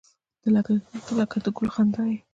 [0.41, 0.47] •ته
[1.19, 2.17] لکه د ګل خندا یې.